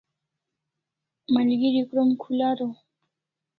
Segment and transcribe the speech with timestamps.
[1.33, 2.73] Malgeri krom khul araw